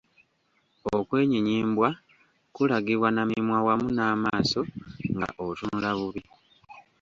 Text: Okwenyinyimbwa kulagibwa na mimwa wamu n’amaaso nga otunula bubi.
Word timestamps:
Okwenyinyimbwa 0.97 1.89
kulagibwa 2.55 3.07
na 3.15 3.21
mimwa 3.29 3.59
wamu 3.67 3.87
n’amaaso 3.95 4.61
nga 5.15 5.27
otunula 5.45 5.89
bubi. 5.97 6.21